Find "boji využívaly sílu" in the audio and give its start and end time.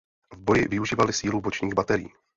0.37-1.41